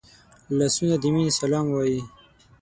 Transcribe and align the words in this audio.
لاسونه 0.57 0.95
د 1.01 1.03
مینې 1.13 1.31
سلام 1.39 1.65
وايي 1.71 2.01